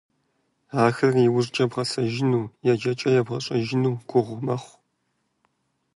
Ахэр 0.85 1.15
иужькӀэ 1.25 1.65
бгъэсэжыну, 1.69 2.51
еджэкӀэ 2.71 3.09
ебгъэщӀэжыну 3.19 3.99
гугъу 4.09 4.41
мэхъу. 4.45 4.77